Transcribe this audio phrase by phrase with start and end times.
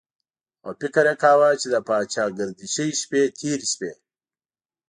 [0.65, 3.91] او فکر یې کاوه چې د پاچاګردشۍ شپې تېرې شوې.